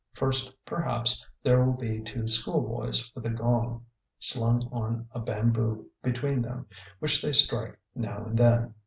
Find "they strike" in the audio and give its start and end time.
7.21-7.77